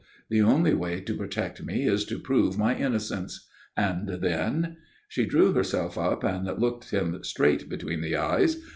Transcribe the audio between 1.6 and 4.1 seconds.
me is to prove my innocence." "And